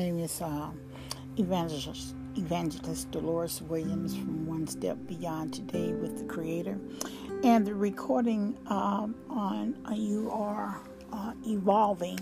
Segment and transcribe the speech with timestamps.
[0.00, 0.70] name is uh,
[1.36, 6.78] Evangelist, Evangelist Dolores Williams from One Step Beyond Today with the Creator.
[7.44, 10.80] And the recording um, on uh, You Are
[11.12, 12.18] uh, Evolving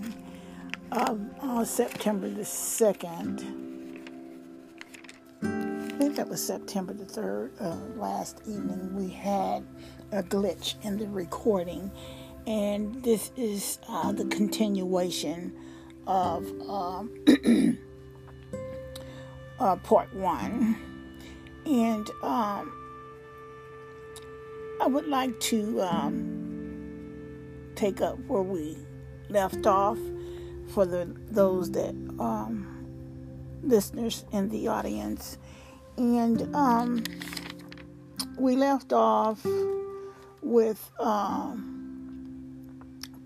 [0.91, 3.45] of uh, September the 2nd.
[5.45, 7.50] I think that was September the 3rd.
[7.60, 9.64] Uh, last evening we had
[10.10, 11.92] a glitch in the recording.
[12.45, 15.54] And this is uh, the continuation
[16.08, 17.11] of um,
[19.61, 20.76] uh, part one.
[21.67, 22.72] And um,
[24.81, 28.79] I would like to um, take up where we
[29.29, 29.98] left off
[30.68, 32.67] for the those that um,
[33.62, 35.36] listeners in the audience.
[35.98, 37.05] And um,
[38.39, 39.45] we left off
[40.41, 41.78] with um,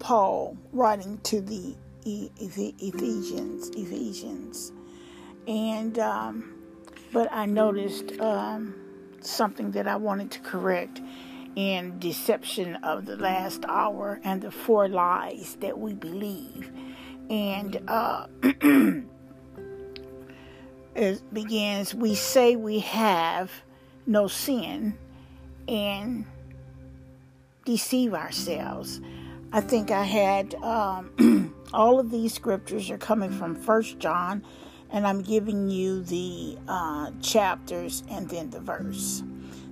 [0.00, 4.72] Paul writing to the Ephesians, Ephesians,
[5.46, 6.54] and um,
[7.12, 8.74] but I noticed um,
[9.20, 11.00] something that I wanted to correct
[11.54, 16.70] in deception of the last hour and the four lies that we believe,
[17.30, 18.26] and uh,
[20.94, 21.94] it begins.
[21.94, 23.50] We say we have
[24.06, 24.98] no sin,
[25.68, 26.26] and
[27.64, 29.00] deceive ourselves.
[29.52, 31.10] I think I had um,
[31.72, 34.44] all of these scriptures are coming from First John,
[34.90, 39.22] and I'm giving you the uh, chapters and then the verse.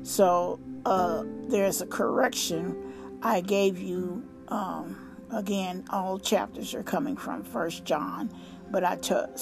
[0.02, 3.18] So uh, there's a correction.
[3.22, 4.96] I gave you um,
[5.30, 5.84] again.
[5.90, 8.30] All chapters are coming from First John,
[8.70, 9.38] but I took.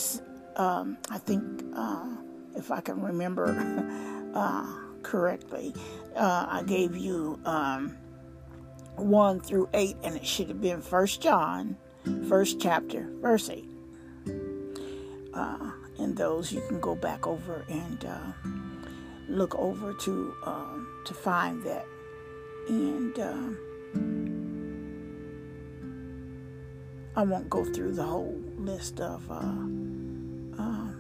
[0.57, 2.17] Um, I think uh,
[2.57, 3.47] if I can remember
[4.35, 4.67] uh,
[5.03, 5.75] correctly,
[6.17, 7.39] uh, I gave you.
[7.45, 7.97] Um,
[8.97, 11.77] 1 through 8, and it should have been First John,
[12.29, 13.65] first chapter, verse 8.
[15.35, 18.33] Uh, and those you can go back over and uh,
[19.29, 21.87] look over to uh, to find that.
[22.69, 23.51] And uh,
[27.19, 30.95] I won't go through the whole list of uh, um,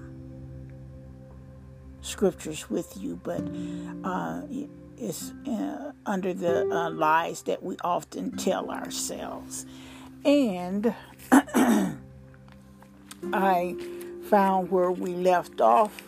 [2.00, 3.42] scriptures with you, but
[4.04, 4.42] uh,
[4.96, 9.64] is uh, under the lies that we often tell ourselves.
[10.24, 10.94] And
[13.32, 13.76] I
[14.28, 16.02] found where we left off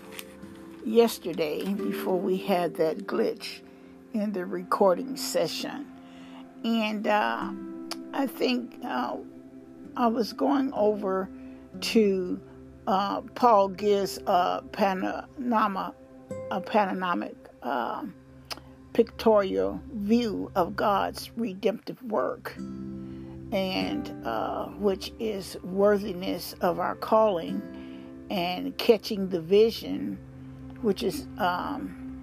[0.85, 3.61] yesterday before we had that glitch
[4.13, 5.87] in the recording session.
[6.65, 7.51] And uh,
[8.13, 9.17] I think uh,
[9.97, 11.29] I was going over
[11.81, 12.41] to
[12.87, 15.95] uh, Paul gives a panorama,
[16.51, 18.15] a panoramic um,
[18.93, 22.57] pictorial view of God's redemptive work,
[23.53, 27.63] and uh, which is worthiness of our calling
[28.31, 30.19] and catching the vision,
[30.83, 32.21] which is um,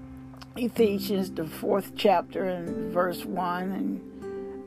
[0.56, 3.72] Ephesians, the fourth chapter and verse one,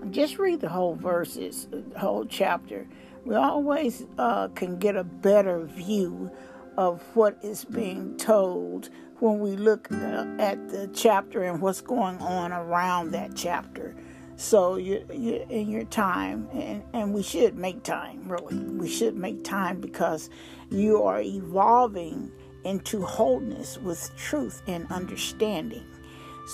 [0.03, 2.87] and just read the whole verses, the whole chapter.
[3.25, 6.31] We always uh, can get a better view
[6.76, 12.19] of what is being told when we look uh, at the chapter and what's going
[12.19, 13.94] on around that chapter.
[14.40, 18.26] So you, you in your time, and, and we should make time.
[18.26, 20.30] Really, we should make time because
[20.70, 22.32] you are evolving
[22.64, 25.84] into wholeness with truth and understanding.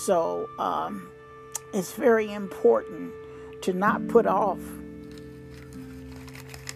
[0.03, 1.09] So um,
[1.73, 3.13] it's very important
[3.61, 4.59] to not put off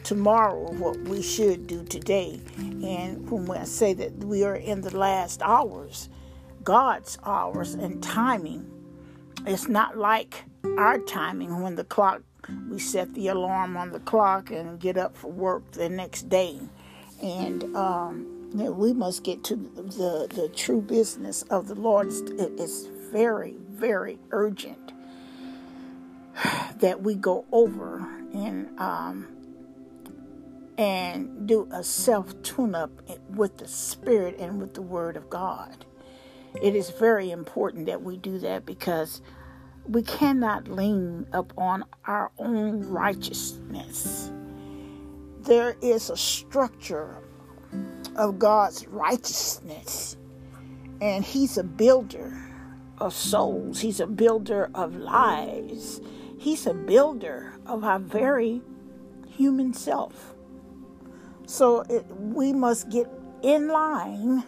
[0.05, 2.39] tomorrow what we should do today.
[2.57, 6.07] And when I say that we are in the last hours,
[6.63, 8.81] God's hours and timing,
[9.46, 10.44] it's not like
[10.78, 12.22] our timing when the clock,
[12.69, 16.59] we set the alarm on the clock and get up for work the next day.
[17.22, 22.07] And um, you know, we must get to the, the true business of the Lord.
[22.09, 24.91] It's very, very urgent
[26.79, 27.99] that we go over
[28.34, 29.28] and um,
[30.78, 32.91] and do a self tune up
[33.29, 35.85] with the Spirit and with the Word of God.
[36.59, 39.22] It is very important that we do that because
[39.86, 44.32] we cannot lean upon our own righteousness.
[45.42, 47.18] There is a structure
[48.16, 50.18] of God's righteousness,
[51.00, 52.38] and He's a builder
[52.98, 56.02] of souls, He's a builder of lives,
[56.38, 58.62] He's a builder of our very
[59.28, 60.36] human self.
[61.48, 63.09] So it, we must get
[63.42, 64.44] in line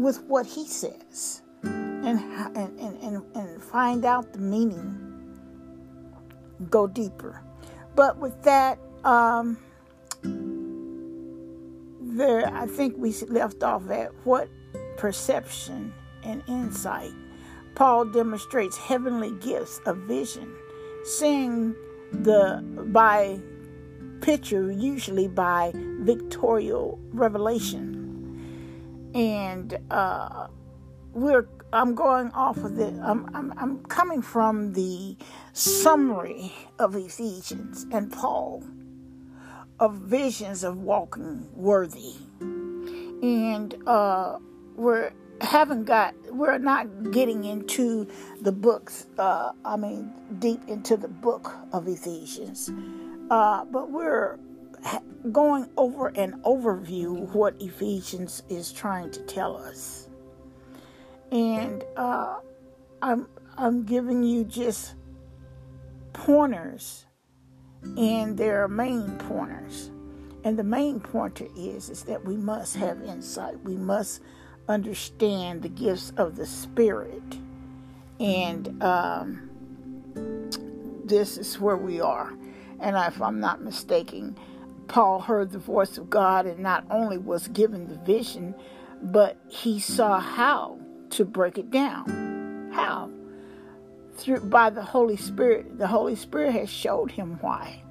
[0.00, 2.18] with what he says and,
[2.56, 4.96] and, and, and find out the meaning,
[6.70, 7.42] go deeper.
[7.94, 9.58] But with that, um,
[12.00, 14.48] there, I think we left off at what
[14.96, 15.92] perception
[16.22, 17.12] and insight.
[17.74, 20.52] Paul demonstrates heavenly gifts of vision,
[21.04, 21.74] seeing
[22.12, 23.38] the by
[24.20, 27.99] picture, usually by victorial revelation.
[29.14, 30.48] And uh,
[31.12, 35.16] we're I'm going off of the I'm, I'm I'm coming from the
[35.52, 38.64] summary of Ephesians and Paul
[39.78, 42.14] of visions of walking worthy.
[42.40, 44.38] And uh,
[44.76, 48.06] we're haven't got we're not getting into
[48.42, 52.70] the books uh, i mean deep into the book of ephesians
[53.30, 54.38] uh, but we're
[55.32, 60.08] going over an overview what ephesians is trying to tell us
[61.30, 62.38] and uh,
[63.02, 63.26] i'm
[63.58, 64.94] i'm giving you just
[66.12, 67.04] pointers
[67.82, 69.90] and there are main pointers.
[70.44, 73.60] And the main pointer is is that we must have insight.
[73.62, 74.22] We must
[74.68, 77.22] understand the gifts of the Spirit,
[78.18, 79.50] and um,
[81.04, 82.32] this is where we are.
[82.78, 84.38] And if I'm not mistaken,
[84.90, 88.54] Paul heard the voice of God and not only was given the vision,
[89.00, 90.78] but he saw how
[91.10, 92.70] to break it down.
[92.74, 93.10] How?
[94.20, 95.78] through by the Holy Spirit.
[95.78, 97.82] The Holy Spirit has showed him why.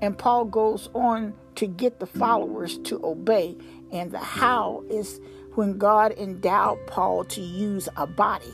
[0.00, 3.56] And Paul goes on to get the followers to obey.
[3.92, 5.20] And the how is
[5.54, 8.52] when God endowed Paul to use a body.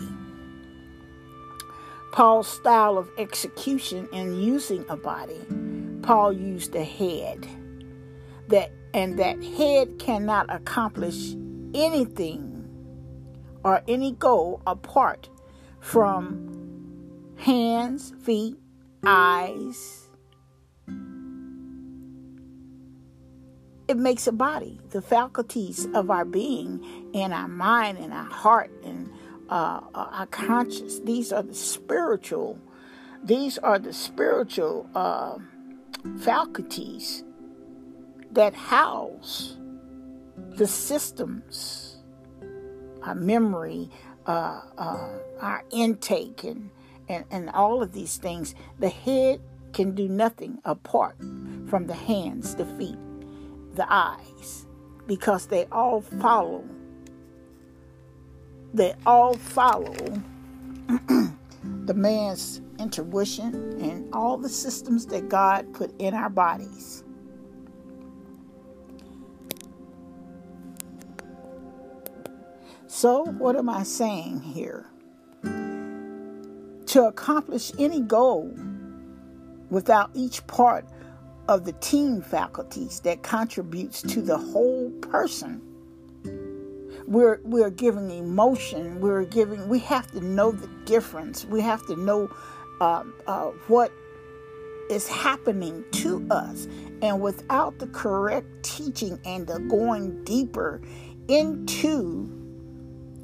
[2.13, 5.41] Paul's style of execution in using a body,
[6.03, 7.47] Paul used a head.
[8.55, 11.33] That and that head cannot accomplish
[11.75, 12.69] anything
[13.65, 15.29] or any goal apart
[15.81, 18.55] from hands, feet,
[19.05, 20.09] eyes.
[23.89, 28.71] It makes a body, the faculties of our being and our mind and our heart
[28.85, 29.11] and
[29.51, 31.01] uh, uh, our conscience.
[31.01, 32.61] These are the spiritual.
[33.21, 35.39] These are the spiritual uh,
[36.21, 37.25] faculties
[38.35, 39.57] that house
[40.57, 41.97] the systems,
[43.03, 43.91] our memory,
[44.27, 45.09] uh, uh,
[45.41, 46.71] our intake, and
[47.09, 49.41] and, and all of these things, the head
[49.73, 51.17] can do nothing apart
[51.69, 52.99] from the hands, the feet,
[53.75, 54.67] the eyes,
[55.07, 56.65] because they all follow.
[58.73, 59.95] They all follow
[61.85, 67.04] the man's intuition and all the systems that God put in our bodies.
[72.97, 74.87] So, what am I saying here?
[76.95, 78.55] to accomplish any goal
[79.69, 80.87] without each part
[81.49, 85.61] of the team faculties that contributes to the whole person.
[87.09, 89.01] We're we're giving emotion.
[89.01, 89.69] We're giving.
[89.69, 91.45] We have to know the difference.
[91.47, 92.31] We have to know
[92.81, 93.91] uh, uh, what
[94.89, 96.69] is happening to us,
[97.03, 100.81] and without the correct teaching and the going deeper
[101.27, 102.44] into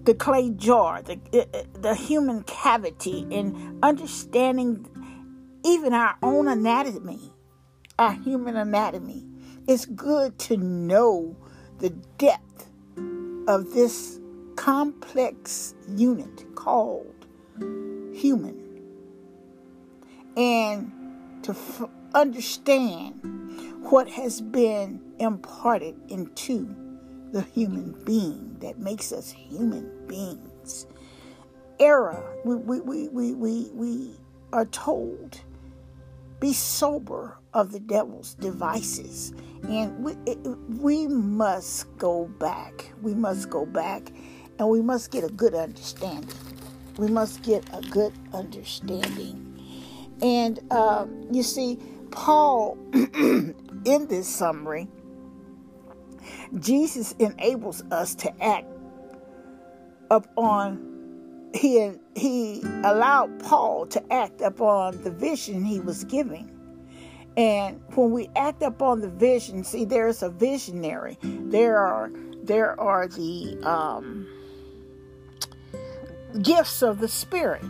[0.05, 4.87] the clay jar, the, eh, eh, the human cavity, and understanding
[5.65, 7.33] even our own anatomy,
[7.99, 9.27] our human anatomy.
[9.67, 11.37] It's good to know
[11.79, 12.71] the depth
[13.47, 14.21] of this
[14.57, 17.27] complex unit called
[18.13, 18.57] human
[20.37, 20.93] and
[21.43, 23.15] to f- understand
[23.91, 26.75] what has been imparted into
[27.33, 30.87] the human being that makes us human beings.
[31.79, 34.11] Error, we, we, we, we, we, we
[34.53, 35.41] are told,
[36.41, 39.33] be sober of the devil's devices.
[39.69, 40.15] And we,
[40.79, 42.91] we must go back.
[43.03, 44.11] We must go back
[44.59, 46.37] and we must get a good understanding.
[46.99, 49.47] We must get a good understanding.
[50.23, 51.79] And uh, you see,
[52.11, 54.89] Paul, in this summary,
[56.59, 58.67] Jesus enables us to act
[60.11, 60.91] upon
[61.55, 66.51] he he allowed Paul to act upon the vision he was giving.
[67.37, 71.19] And when we act upon the vision, see there's a visionary.
[71.23, 72.11] There are
[72.43, 74.27] there are the um,
[76.43, 77.63] gifts of the spirit.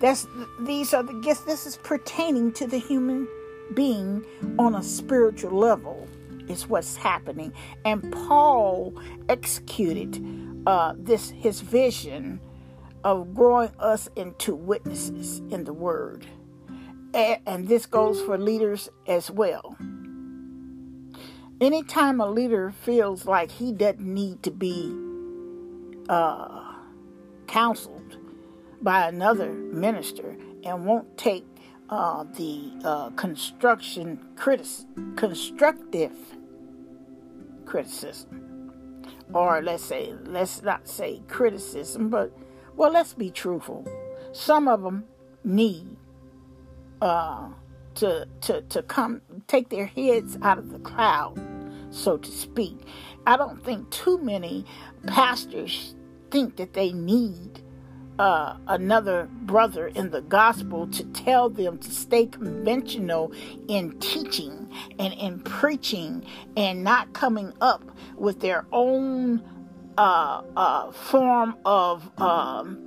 [0.00, 0.26] That's
[0.60, 1.40] these are the gifts.
[1.40, 3.28] This is pertaining to the human
[3.74, 4.24] being
[4.58, 6.08] on a spiritual level
[6.50, 7.52] is what's happening.
[7.84, 8.94] And Paul
[9.28, 10.22] executed
[10.66, 12.40] uh, this his vision
[13.04, 16.26] of growing us into witnesses in the Word,
[17.14, 19.76] and, and this goes for leaders as well.
[21.60, 24.94] anytime a leader feels like he doesn't need to be
[26.08, 26.74] uh,
[27.46, 28.18] counseled
[28.82, 31.46] by another minister and won't take
[31.90, 36.12] uh, the uh, construction critic- constructive
[37.70, 42.36] criticism, or let's say let's not say criticism, but
[42.76, 43.86] well, let's be truthful.
[44.32, 45.04] Some of them
[45.44, 45.96] need
[47.00, 47.48] uh,
[47.94, 51.38] to to to come take their heads out of the cloud,
[51.90, 52.76] so to speak.
[53.24, 54.64] I don't think too many
[55.06, 55.94] pastors
[56.30, 57.62] think that they need
[58.20, 63.32] uh, another brother in the gospel to tell them to stay conventional
[63.66, 66.22] in teaching and in preaching
[66.54, 67.82] and not coming up
[68.16, 69.42] with their own
[69.96, 72.78] uh, uh, form of um,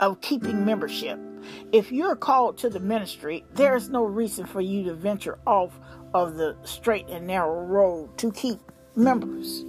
[0.00, 1.20] of keeping membership.
[1.70, 5.78] If you're called to the ministry, there's no reason for you to venture off
[6.12, 8.58] of the straight and narrow road to keep
[8.96, 9.64] members.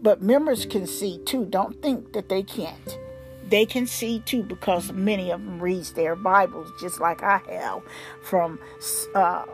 [0.00, 1.44] But members can see too.
[1.44, 2.98] Don't think that they can't.
[3.50, 7.82] They can see too because many of them reads their Bibles just like I have
[8.22, 8.60] from
[9.14, 9.44] uh,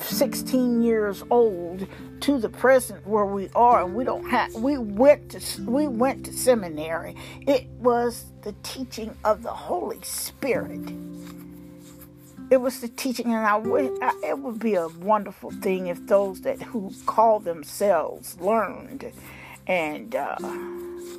[0.00, 1.86] 16 years old
[2.20, 6.24] to the present where we are and we don't have we went to we went
[6.24, 7.14] to seminary.
[7.46, 10.80] It was the teaching of the holy spirit.
[12.50, 16.40] It was the teaching and I would it would be a wonderful thing if those
[16.42, 19.12] that who call themselves learned
[19.66, 20.36] and uh,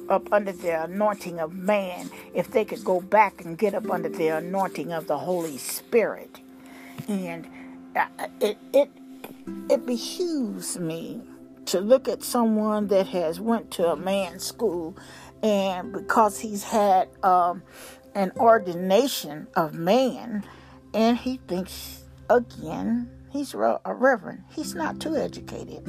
[0.09, 4.09] up under the anointing of man if they could go back and get up under
[4.09, 6.39] the anointing of the holy spirit.
[7.07, 7.47] And
[7.95, 8.07] uh,
[8.41, 8.89] it it
[9.69, 11.21] it behooves me
[11.65, 14.95] to look at someone that has went to a man's school
[15.43, 17.61] and because he's had um,
[18.15, 20.43] an ordination of man
[20.93, 24.43] and he thinks again he's a reverend.
[24.55, 25.87] He's not too educated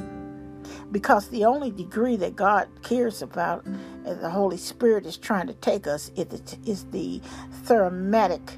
[0.91, 5.53] because the only degree that god cares about and the holy spirit is trying to
[5.55, 7.21] take us is the
[7.63, 8.57] thermometric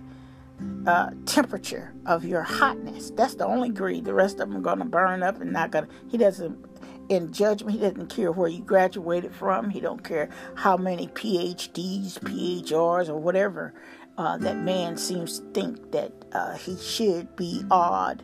[0.88, 3.12] uh, temperature of your hotness.
[3.12, 4.02] That's the only degree.
[4.02, 5.92] The rest of them are going to burn up and not going to.
[6.10, 6.58] He doesn't,
[7.10, 9.70] in judgment, he doesn't care where you graduated from.
[9.70, 13.74] He don't care how many PhDs, PHRs, or whatever
[14.18, 18.24] uh, that man seems to think that uh, he should be awed,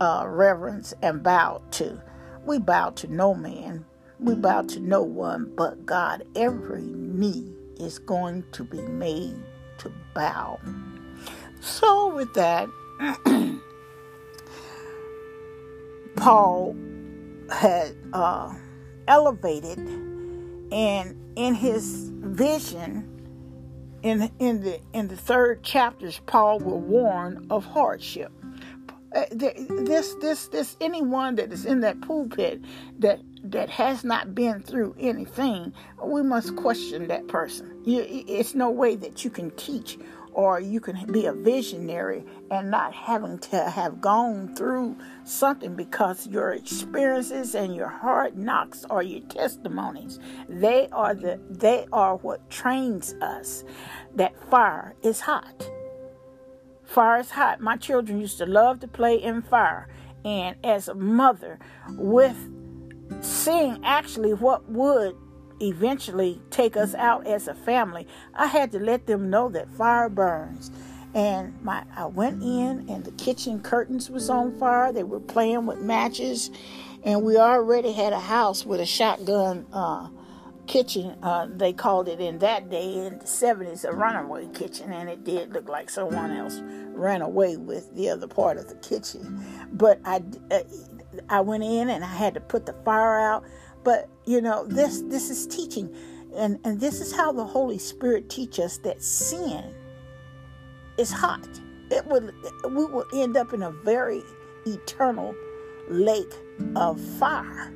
[0.00, 2.00] uh, reverence, and bowed to.
[2.48, 3.84] We bow to no man.
[4.18, 6.24] We bow to no one but God.
[6.34, 9.36] Every knee is going to be made
[9.80, 10.58] to bow.
[11.60, 12.70] So, with that,
[16.16, 16.74] Paul
[17.50, 18.54] had uh,
[19.06, 19.78] elevated,
[20.72, 23.04] and in his vision,
[24.02, 28.32] in in the in the third chapters, Paul will warn of hardship.
[29.14, 32.60] Uh, this this this anyone that is in that pulpit
[32.98, 35.72] that that has not been through anything,
[36.04, 37.80] we must question that person.
[37.84, 39.98] You, it's no way that you can teach
[40.32, 46.28] or you can be a visionary and not having to have gone through something because
[46.28, 52.48] your experiences and your hard knocks are your testimonies they are the they are what
[52.50, 53.64] trains us
[54.14, 55.68] that fire is hot
[56.88, 59.88] fire is hot my children used to love to play in fire
[60.24, 61.58] and as a mother
[61.90, 62.36] with
[63.20, 65.16] seeing actually what would
[65.60, 70.08] eventually take us out as a family, I had to let them know that fire
[70.08, 70.70] burns.
[71.14, 74.92] And my I went in and the kitchen curtains was on fire.
[74.92, 76.50] They were playing with matches,
[77.02, 80.08] and we already had a house with a shotgun uh,
[80.68, 81.16] kitchen.
[81.22, 85.24] Uh, they called it in that day in the seventies a runaway kitchen, and it
[85.24, 86.60] did look like someone else
[86.94, 89.44] ran away with the other part of the kitchen.
[89.72, 90.60] But I uh,
[91.28, 93.44] I went in and I had to put the fire out.
[93.82, 95.94] But you know, this this is teaching,
[96.36, 99.74] and and this is how the Holy Spirit teach us that sin
[100.98, 101.48] is hot.
[101.90, 102.34] It would
[102.64, 104.22] we will end up in a very
[104.66, 105.34] eternal
[105.88, 106.34] lake
[106.76, 107.72] of fire.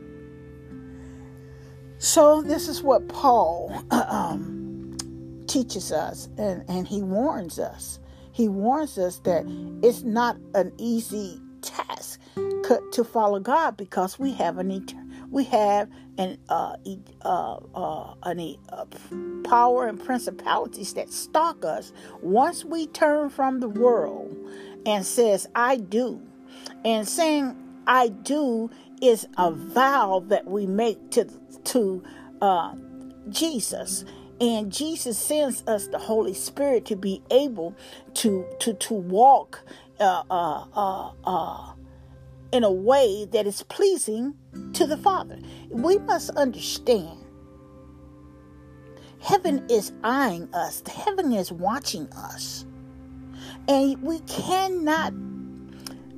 [2.02, 4.96] So this is what Paul um,
[5.46, 8.00] teaches us, and and he warns us.
[8.32, 9.44] He warns us that
[9.84, 12.20] it's not an easy task
[12.90, 16.74] to follow God because we have an eternal we have an uh,
[17.24, 18.84] uh, uh, an, uh,
[19.48, 24.36] power and principalities that stalk us once we turn from the world
[24.86, 26.20] and says i do
[26.84, 27.56] and saying
[27.86, 31.24] i do is a vow that we make to
[31.64, 32.02] to
[32.40, 32.74] uh,
[33.28, 34.04] jesus
[34.40, 37.74] and jesus sends us the holy spirit to be able
[38.14, 39.62] to to to walk
[40.00, 41.72] uh, uh, uh, uh,
[42.52, 44.34] in a way that is pleasing
[44.74, 45.38] to the Father.
[45.70, 47.18] We must understand
[49.20, 52.66] heaven is eyeing us, heaven is watching us.
[53.68, 55.14] And we cannot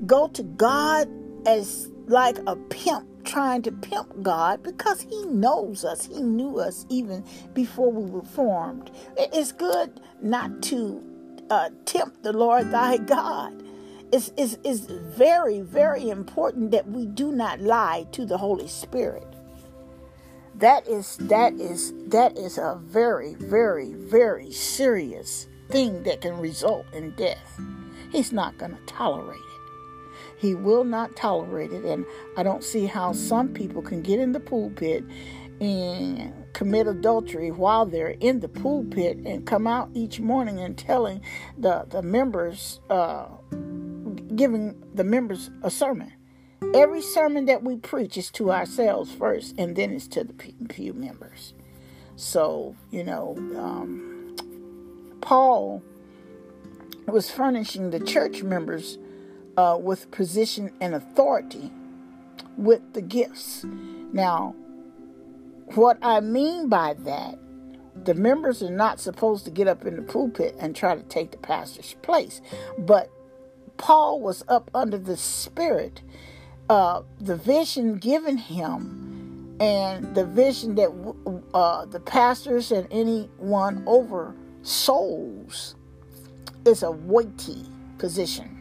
[0.07, 1.09] go to God
[1.47, 6.07] as like a pimp trying to pimp God because He knows us.
[6.07, 8.91] He knew us even before we were formed.
[9.17, 11.03] It's good not to
[11.51, 13.63] uh, tempt the Lord thy God.
[14.13, 19.27] It's, it's, it's very, very important that we do not lie to the Holy Spirit.
[20.57, 26.87] That is that is that is a very, very, very serious thing that can result
[26.93, 27.61] in death.
[28.13, 29.41] He's not going to tolerate.
[30.37, 31.85] He will not tolerate it.
[31.85, 32.05] And
[32.37, 35.05] I don't see how some people can get in the pulpit
[35.61, 41.21] and commit adultery while they're in the pulpit and come out each morning and telling
[41.57, 43.27] the, the members, uh,
[44.35, 46.13] giving the members a sermon.
[46.75, 50.93] Every sermon that we preach is to ourselves first, and then it's to the pew
[50.93, 51.55] members.
[52.17, 54.35] So, you know, um,
[55.21, 55.83] Paul
[57.07, 58.99] was furnishing the church members
[59.57, 61.71] uh, with position and authority
[62.57, 63.65] with the gifts.
[64.13, 64.55] Now,
[65.75, 67.39] what I mean by that,
[68.05, 71.31] the members are not supposed to get up in the pulpit and try to take
[71.31, 72.41] the pastor's place.
[72.79, 73.11] But
[73.77, 76.03] Paul was up under the Spirit,
[76.69, 80.91] uh, the vision given him, and the vision that
[81.55, 85.77] uh, the pastors and anyone over souls
[86.65, 87.65] is a weighty
[87.99, 88.54] position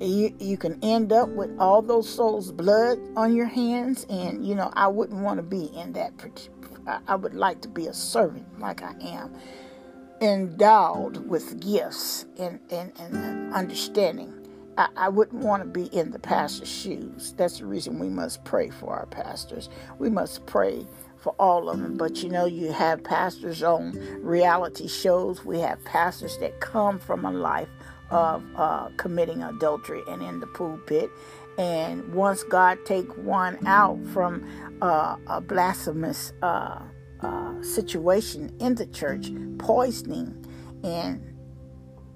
[0.00, 4.54] you, you can end up with all those souls' blood on your hands, and you
[4.54, 6.12] know, I wouldn't want to be in that.
[7.06, 9.34] I would like to be a servant like I am,
[10.20, 14.32] endowed with gifts and, and, and understanding.
[14.76, 17.32] I, I wouldn't want to be in the pastor's shoes.
[17.36, 19.70] That's the reason we must pray for our pastors.
[19.98, 21.96] We must pray for all of them.
[21.96, 23.92] But you know, you have pastors on
[24.22, 25.44] reality shows.
[25.44, 27.68] We have pastors that come from a life
[28.14, 31.10] of uh, committing adultery and in the pulpit.
[31.58, 34.48] And once God take one out from
[34.80, 36.80] uh, a blasphemous uh,
[37.20, 40.44] uh situation in the church, poisoning
[40.84, 41.20] and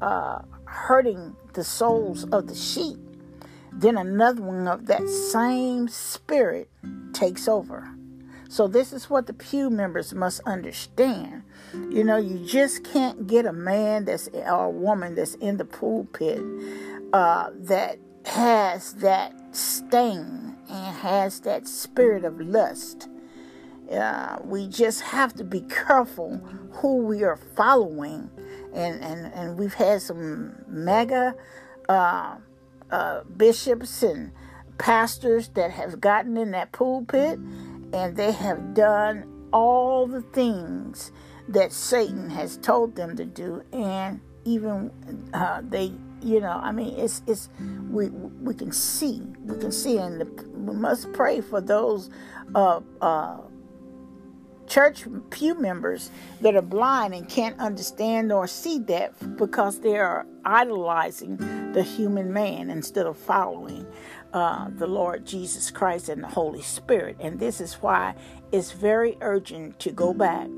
[0.00, 2.98] uh, hurting the souls of the sheep,
[3.72, 6.70] then another one of that same spirit
[7.12, 7.88] takes over.
[8.48, 11.42] So, this is what the pew members must understand.
[11.90, 15.64] You know, you just can't get a man that's or a woman that's in the
[15.64, 16.42] pulpit
[17.12, 23.08] uh, that has that stain and has that spirit of lust.
[23.90, 26.36] Uh, we just have to be careful
[26.72, 28.30] who we are following.
[28.74, 31.34] And, and, and we've had some mega
[31.88, 32.36] uh,
[32.90, 34.32] uh, bishops and
[34.76, 37.38] pastors that have gotten in that pulpit
[37.92, 41.10] and they have done all the things
[41.48, 44.90] that Satan has told them to do, and even
[45.32, 47.48] uh, they, you know, I mean, it's it's
[47.90, 52.10] we we can see, we can see, and the, we must pray for those
[52.54, 53.38] uh, uh,
[54.66, 60.26] church pew members that are blind and can't understand or see that because they are
[60.44, 61.36] idolizing
[61.72, 63.86] the human man instead of following
[64.32, 67.16] uh, the Lord Jesus Christ and the Holy Spirit.
[67.20, 68.14] And this is why
[68.52, 70.48] it's very urgent to go back,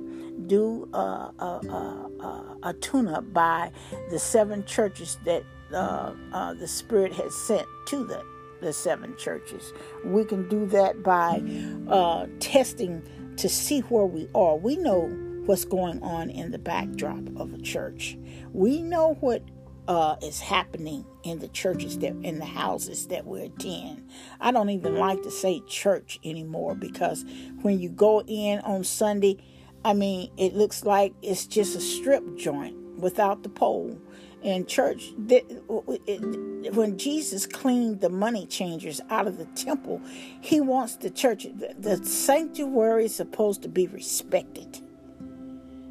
[0.50, 3.70] do a, a, a, tune up by
[4.10, 8.20] the seven churches that uh, uh, the Spirit has sent to the,
[8.60, 9.72] the seven churches.
[10.04, 11.40] We can do that by
[11.88, 13.02] uh, testing
[13.36, 14.56] to see where we are.
[14.56, 15.08] We know
[15.46, 18.18] what's going on in the backdrop of a church.
[18.52, 19.44] We know what
[19.86, 24.08] uh, is happening in the churches that in the houses that we attend.
[24.40, 27.24] I don't even like to say church anymore because
[27.62, 29.38] when you go in on Sunday,
[29.84, 33.98] I mean it looks like it's just a strip joint without the pole.
[34.42, 40.00] And church, when Jesus cleaned the money changers out of the temple,
[40.40, 41.46] he wants the church.
[41.78, 44.80] The sanctuary is supposed to be respected,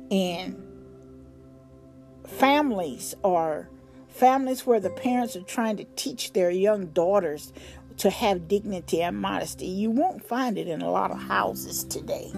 [0.09, 0.63] and
[2.25, 3.69] families are
[4.09, 7.53] Families where the parents are trying to teach their young daughters
[7.97, 9.67] to have dignity and modesty.
[9.67, 12.33] You won't find it in a lot of houses today.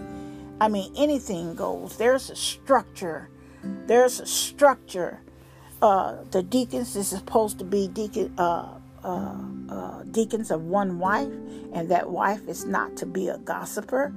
[0.60, 1.98] I mean, anything goes.
[1.98, 3.30] There's a structure.
[3.88, 5.22] There's a structure.
[5.82, 9.38] Uh, the deacons is supposed to be deacon, uh, uh,
[9.70, 11.34] uh, deacons of one wife,
[11.74, 14.14] and that wife is not to be a gossiper,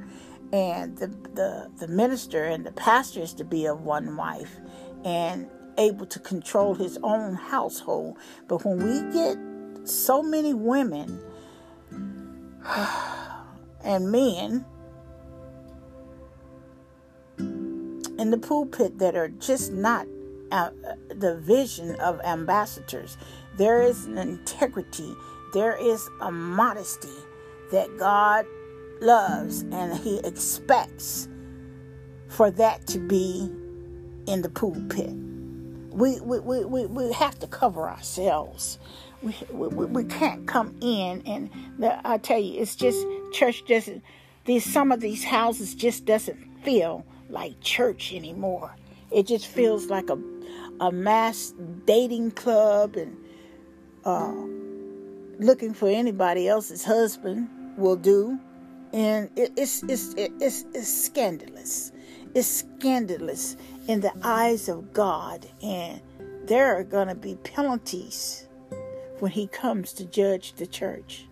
[0.53, 4.59] and the, the the minister and the pastor is to be of one wife,
[5.05, 8.19] and able to control his own household.
[8.47, 9.39] But when we get
[9.89, 11.21] so many women
[13.85, 14.65] and men
[18.19, 20.07] in the pulpit that are just not
[20.51, 20.71] uh,
[21.09, 23.17] the vision of ambassadors.
[23.57, 25.15] There is an integrity,
[25.53, 27.09] there is a modesty
[27.73, 28.47] that God
[29.01, 31.29] loves and He expects
[32.29, 33.51] for that to be
[34.27, 35.13] in the pulpit.
[35.91, 38.79] We, we, we, we, we have to cover ourselves.
[39.23, 44.03] We, we, we can't come in and the, I tell you, it's just church doesn't.
[44.45, 48.75] These some of these houses just doesn't feel like church anymore.
[49.11, 50.19] It just feels like a
[50.81, 53.17] a mass dating club and
[54.05, 54.33] uh,
[55.39, 58.39] looking for anybody else's husband will do,
[58.93, 61.93] and it, it's, it's it's it's scandalous.
[62.35, 63.57] It's scandalous
[63.87, 66.01] in the eyes of God, and
[66.45, 68.49] there are going to be penalties
[69.21, 71.27] when He comes to judge the church.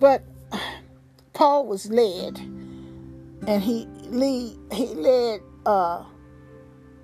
[0.00, 0.22] But
[1.32, 2.38] Paul was led,
[3.46, 6.04] and he lead, he led uh,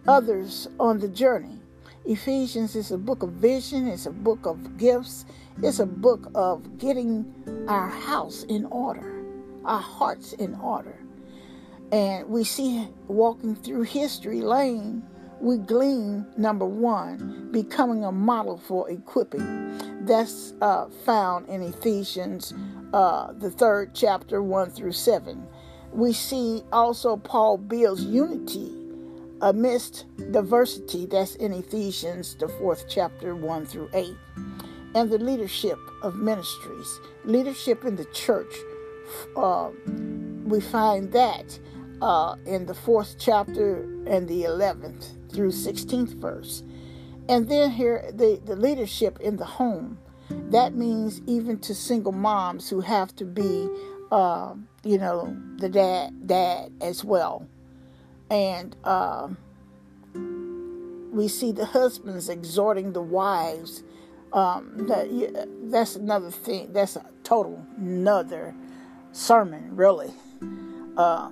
[0.06, 1.58] others on the journey.
[2.04, 5.26] Ephesians is a book of vision, it's a book of gifts,
[5.62, 7.34] it's a book of getting
[7.68, 9.22] our house in order,
[9.64, 10.98] our hearts in order.
[11.92, 15.02] And we see walking through history lane,
[15.40, 20.04] we glean number one, becoming a model for equipping.
[20.04, 22.54] That's uh, found in Ephesians,
[22.92, 25.46] uh, the third chapter, 1 through 7.
[25.92, 28.72] We see also Paul builds unity
[29.40, 31.06] amidst diversity.
[31.06, 34.14] That's in Ephesians, the fourth chapter, 1 through 8.
[34.94, 38.52] And the leadership of ministries, leadership in the church.
[39.36, 39.70] Uh,
[40.44, 41.58] we find that
[42.02, 46.62] uh, in the fourth chapter and the 11th through 16th verse.
[47.28, 49.98] And then here, the, the leadership in the home.
[50.30, 53.68] That means even to single moms who have to be,
[54.10, 57.46] uh, you know, the dad, dad as well.
[58.30, 59.28] And uh,
[61.12, 63.82] we see the husbands exhorting the wives.
[64.32, 66.72] Um, that, that's another thing.
[66.72, 68.54] That's a total another
[69.12, 70.12] sermon, really.
[70.96, 71.30] Uh,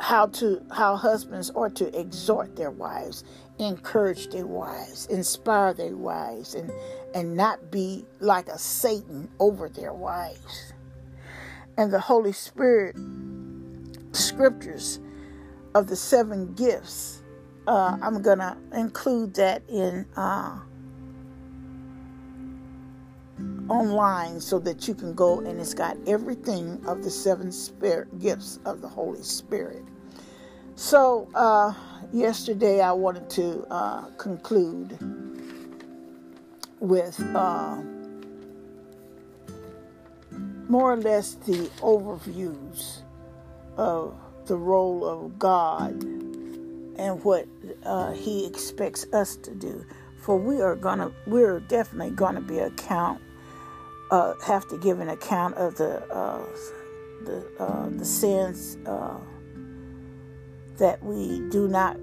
[0.00, 3.24] how to how husbands are to exhort their wives,
[3.58, 6.70] encourage their wives, inspire their wives, and
[7.14, 10.72] and not be like a Satan over their wives.
[11.78, 12.96] And the Holy Spirit
[14.12, 15.00] scriptures
[15.74, 17.22] of the seven gifts.
[17.66, 20.58] Uh, I'm gonna include that in uh,
[23.68, 28.58] online so that you can go and it's got everything of the seven spirit gifts
[28.64, 29.84] of the Holy Spirit.
[30.74, 31.74] So uh,
[32.12, 34.98] yesterday I wanted to uh, conclude
[36.80, 37.82] with uh,
[40.68, 43.02] more or less the overviews
[43.76, 44.14] of
[44.46, 46.02] the role of God
[46.96, 47.46] and what
[47.84, 49.84] uh, He expects us to do.
[50.20, 53.20] For we are gonna, we're definitely gonna be account
[54.10, 56.44] uh, have to give an account of the uh,
[57.24, 59.18] the uh, the sins uh,
[60.78, 61.96] that we do not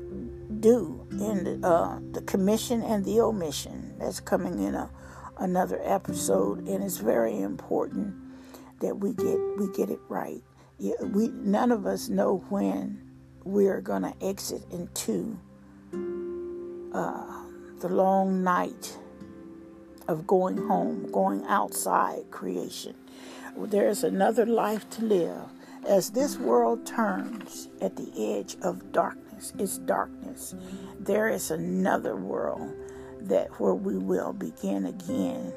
[0.59, 3.95] do in the, uh, the commission and the omission.
[3.99, 4.89] That's coming in a,
[5.37, 8.15] another episode, and it's very important
[8.81, 10.41] that we get we get it right.
[10.79, 13.01] We none of us know when
[13.43, 15.39] we're gonna exit into
[16.93, 17.43] uh,
[17.79, 18.97] the long night
[20.07, 22.95] of going home, going outside creation.
[23.57, 25.41] There's another life to live.
[25.87, 30.55] As this world turns at the edge of darkness, it's darkness.
[30.99, 32.73] There is another world
[33.21, 35.53] that where we will begin again,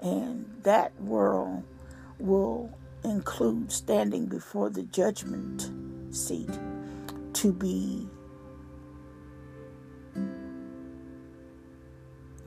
[0.00, 1.64] and that world
[2.24, 2.70] will
[3.04, 5.70] include standing before the judgment
[6.10, 6.58] seat
[7.34, 8.08] to be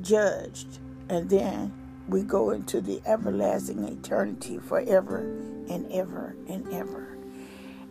[0.01, 1.71] judged and then
[2.07, 5.19] we go into the everlasting eternity forever
[5.69, 7.17] and ever and ever.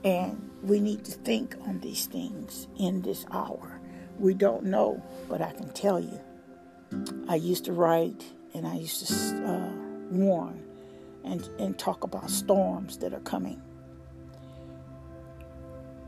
[0.05, 3.81] And we need to think on these things in this hour.
[4.19, 6.21] We don't know, but I can tell you.
[7.29, 9.71] I used to write and I used to uh,
[10.11, 10.66] warn
[11.27, 13.61] and, and talk about storms that are coming.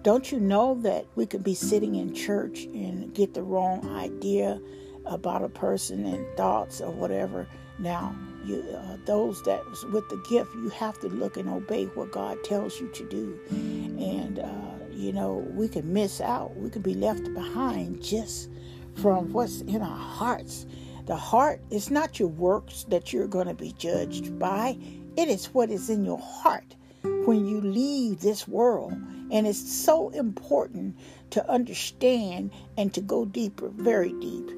[0.02, 4.60] Don't you know that we could be sitting in church and get the wrong idea
[5.04, 7.48] about a person and thoughts or whatever.
[7.78, 12.12] Now, you, uh, those that with the gift, you have to look and obey what
[12.12, 13.38] God tells you to do.
[13.50, 16.56] And, uh, you know, we can miss out.
[16.56, 18.50] We could be left behind just
[18.94, 20.66] from what's in our hearts.
[21.06, 24.76] The heart is not your works that you're going to be judged by,
[25.18, 28.92] it is what is in your heart when you leave this world.
[29.32, 30.96] And it's so important
[31.30, 34.48] to understand and to go deeper, very deep.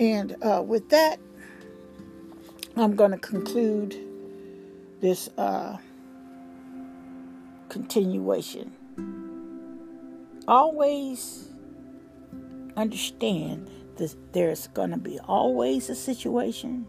[0.00, 1.20] And uh, with that,
[2.76, 3.96] I'm going to conclude
[5.00, 5.76] this uh,
[7.68, 8.72] continuation.
[10.48, 11.50] Always
[12.76, 16.88] understand that there's going to be always a situation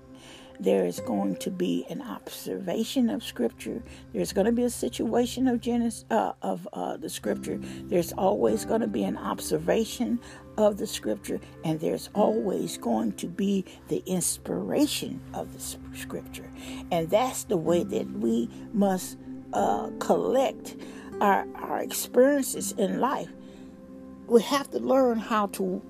[0.62, 3.82] there is going to be an observation of Scripture.
[4.14, 7.60] There's going to be a situation of Genesis uh, of uh, the Scripture.
[7.86, 10.20] There's always going to be an observation
[10.58, 16.50] of the Scripture, and there's always going to be the inspiration of the Scripture,
[16.92, 19.18] and that's the way that we must
[19.54, 20.76] uh, collect
[21.22, 23.30] our our experiences in life.
[24.28, 25.82] We have to learn how to.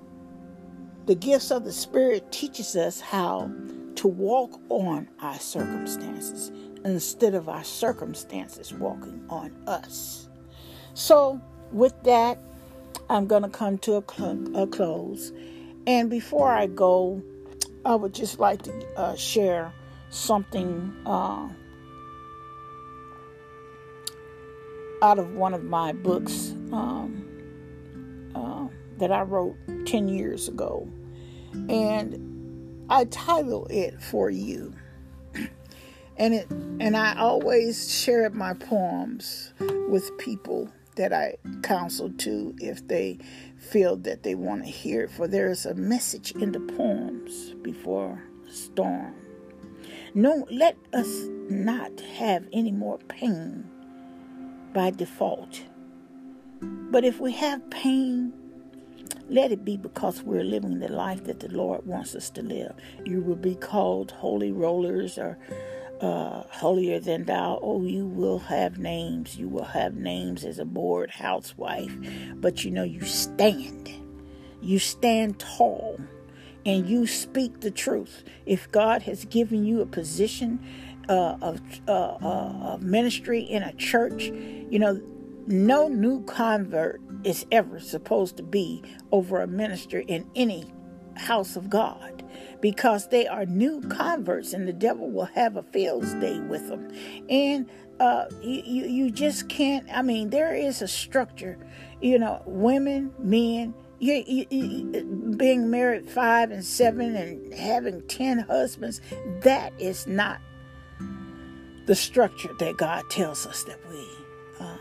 [1.07, 3.51] The gifts of the Spirit teaches us how
[3.95, 6.51] to walk on our circumstances
[6.84, 10.30] instead of our circumstances walking on us.
[10.93, 11.39] So,
[11.71, 12.39] with that,
[13.10, 15.32] I'm going to come to a, cl- a, close.
[15.88, 17.21] And before I go,
[17.86, 19.73] I would just like to uh, share
[20.10, 21.49] something uh,
[25.01, 27.25] out of one of my books um,
[28.36, 30.88] uh, that I wrote 10 years ago.
[31.69, 32.31] And
[32.91, 34.73] I title it for you.
[36.17, 39.54] And it and I always share my poems
[39.88, 43.19] with people that I counsel to if they
[43.58, 45.12] feel that they want to hear it.
[45.12, 49.15] For there is a message in the poems before storm.
[50.13, 53.69] No, let us not have any more pain
[54.73, 55.63] by default.
[56.62, 58.34] But if we have pain
[59.32, 62.74] let it be because we're living the life that the Lord wants us to live.
[63.06, 65.38] You will be called holy rollers or
[66.02, 67.58] uh, holier than thou.
[67.62, 69.38] Oh, you will have names.
[69.38, 71.96] You will have names as a bored housewife.
[72.36, 73.89] But you know, you stand.
[74.62, 75.98] You stand tall
[76.65, 78.26] and you speak the truth.
[78.46, 80.60] If God has given you a position
[81.08, 85.02] uh, of, uh, uh of ministry in a church, you know,
[85.48, 90.71] no new convert is ever supposed to be over a minister in any
[91.15, 92.23] house of God
[92.62, 96.89] because they are new converts and the devil will have a field day with them.
[97.29, 101.57] And uh, you, you, just can't, I mean, there is a structure,
[102.01, 108.39] you know, women, men, you, you, you, being married five and seven and having ten
[108.39, 109.01] husbands,
[109.41, 110.39] that is not
[111.86, 114.07] the structure that God tells us that we
[114.60, 114.77] uh,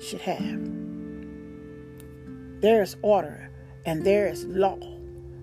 [0.00, 0.89] should have.
[2.60, 3.50] There is order
[3.86, 4.78] and there is law.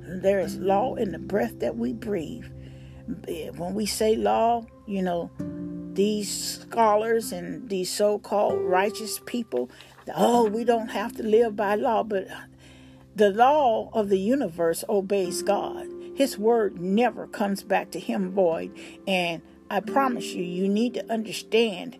[0.02, 2.46] There is law in the breath that we breathe.
[3.56, 5.32] When we say law, you know,
[5.94, 9.70] these scholars and these so called righteous people,
[10.16, 12.28] oh, we don't have to live by law, but
[13.16, 15.88] the law of the universe obeys God.
[16.16, 18.72] His word never comes back to him void.
[19.08, 21.98] And I promise you, you need to understand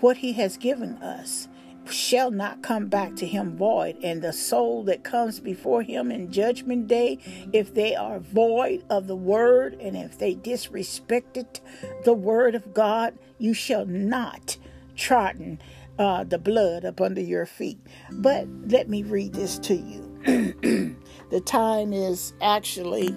[0.00, 1.48] what he has given us
[1.90, 3.96] shall not come back to him void.
[4.02, 7.18] And the soul that comes before him in judgment day,
[7.52, 11.60] if they are void of the word and if they disrespected
[12.04, 14.56] the word of God, you shall not
[14.96, 15.60] trodden
[15.98, 17.78] uh, the blood up under your feet.
[18.10, 20.06] But let me read this to you.
[21.30, 23.08] the time is actually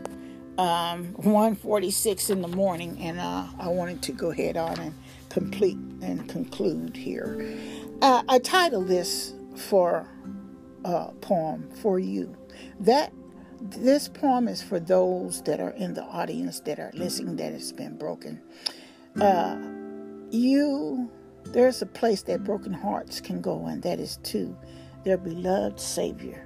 [0.58, 4.94] um, 1.46 in the morning, and uh, I wanted to go ahead on and
[5.30, 7.58] complete and conclude here.
[8.04, 10.06] Uh, I titled this for
[10.84, 12.36] uh, poem for you.
[12.82, 13.14] That
[13.62, 17.72] this poem is for those that are in the audience that are listening that has
[17.72, 18.42] been broken.
[19.22, 19.58] Uh,
[20.32, 21.10] you,
[21.46, 24.54] there's a place that broken hearts can go, and that is to
[25.06, 26.46] their beloved Savior.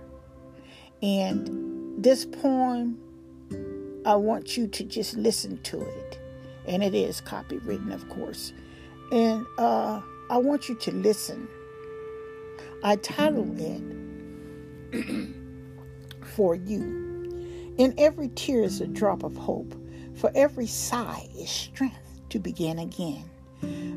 [1.02, 3.00] And this poem,
[4.06, 6.20] I want you to just listen to it,
[6.68, 8.54] and it is copywritten, of course.
[9.12, 11.48] And uh, I want you to listen.
[12.84, 13.82] I title it
[16.36, 17.74] For You.
[17.78, 19.74] In every tear is a drop of hope.
[20.16, 23.30] For every sigh is strength to begin again.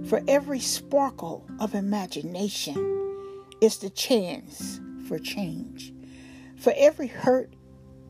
[0.07, 5.93] For every sparkle of imagination is the chance for change.
[6.61, 7.55] For every hurt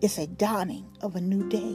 [0.03, 1.75] is a dawning of a new day.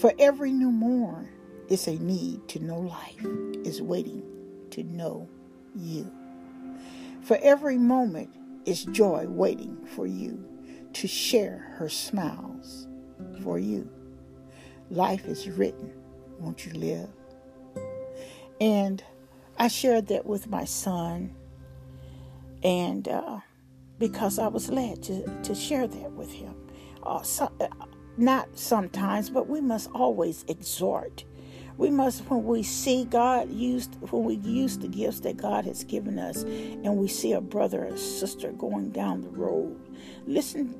[0.00, 1.30] For every new morn
[1.68, 3.24] is a need to know life
[3.64, 4.39] is waiting
[4.82, 5.28] to know
[5.74, 6.10] you.
[7.22, 8.30] For every moment
[8.64, 10.44] is joy waiting for you
[10.94, 12.86] to share her smiles
[13.42, 13.88] for you.
[14.90, 15.92] life is written.
[16.40, 17.08] Won't you live?
[18.60, 19.02] And
[19.58, 21.34] I shared that with my son,
[22.62, 23.40] and uh,
[23.98, 26.54] because I was led to, to share that with him.
[27.02, 27.68] Uh, so, uh,
[28.16, 31.24] not sometimes, but we must always exhort.
[31.80, 35.82] We must, when we see God used, when we use the gifts that God has
[35.82, 39.80] given us, and we see a brother or sister going down the road,
[40.26, 40.74] listen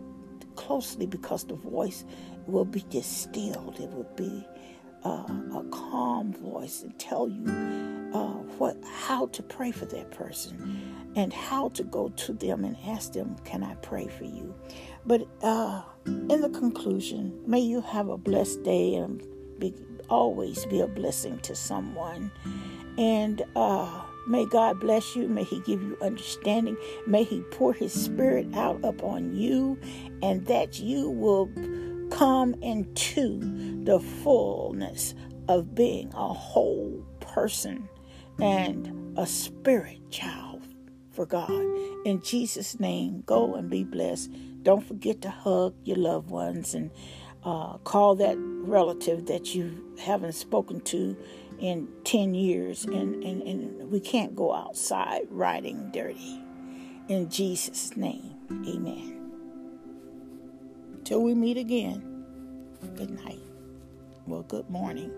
[0.57, 2.05] closely because the voice
[2.47, 3.81] will be distilled.
[3.81, 4.47] It will be
[5.03, 5.25] uh,
[5.57, 7.47] a calm voice and tell you
[8.13, 12.77] uh, what how to pray for that person and how to go to them and
[12.87, 14.55] ask them, "Can I pray for you?"
[15.07, 19.23] But uh, in the conclusion, may you have a blessed day and
[19.59, 19.73] be,
[20.11, 22.31] always be a blessing to someone.
[22.99, 25.29] And uh, may God bless you.
[25.29, 26.77] May He give you understanding.
[27.07, 29.79] May He pour His Spirit out upon you,
[30.23, 31.49] and that you will
[32.11, 33.39] come into
[33.85, 35.15] the fullness
[35.49, 37.89] of being a whole person
[38.41, 40.63] and a spirit child
[41.11, 41.51] for God.
[42.05, 44.31] In Jesus' name, go and be blessed.
[44.63, 46.91] Don't forget to hug your loved ones and
[47.45, 51.17] uh, call that relative that you haven't spoken to
[51.59, 52.85] in 10 years.
[52.85, 56.41] And, and, and we can't go outside riding dirty.
[57.09, 59.17] In Jesus' name, amen.
[61.05, 62.25] Till we meet again,
[62.97, 63.41] good night.
[64.27, 65.13] Well, good morning.